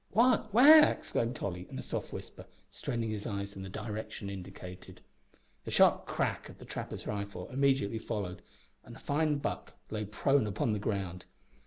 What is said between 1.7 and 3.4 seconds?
a soft whisper, straining his